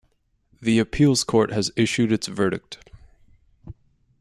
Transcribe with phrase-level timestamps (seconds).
[0.59, 2.79] The appeals court has issued its verdict.